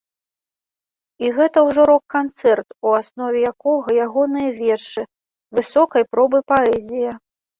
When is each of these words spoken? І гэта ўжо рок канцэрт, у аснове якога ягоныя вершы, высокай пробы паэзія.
І 1.25 1.27
гэта 1.39 1.57
ўжо 1.67 1.81
рок 1.89 2.03
канцэрт, 2.15 2.67
у 2.87 2.95
аснове 3.01 3.39
якога 3.51 3.89
ягоныя 4.07 4.49
вершы, 4.61 5.01
высокай 5.59 6.03
пробы 6.15 6.39
паэзія. 6.53 7.11